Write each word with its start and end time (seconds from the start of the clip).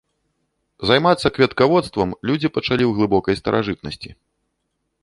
Займацца 0.91 1.27
кветкаводствам 1.35 2.09
людзі 2.31 2.53
пачалі 2.57 2.83
в 2.89 2.97
глыбокай 2.97 3.35
старажытнасці. 3.43 4.09